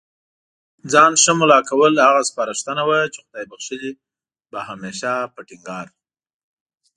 ځان 0.91 1.11
ښه 1.21 1.31
مُلا 1.39 1.59
کول، 1.69 1.93
هغه 2.07 2.21
سپارښتنه 2.29 2.81
وه 2.89 2.99
چي 3.13 3.19
خدای 3.25 3.45
بخښلي 3.51 3.91
به 4.51 4.59
هميشه 4.67 5.13
په 5.33 5.41
ټينګار 5.47 5.87